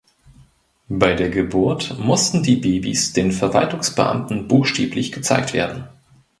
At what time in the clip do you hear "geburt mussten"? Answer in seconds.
1.29-2.41